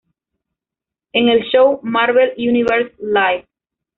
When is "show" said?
1.51-1.79